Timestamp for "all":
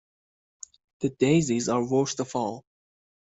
2.35-2.65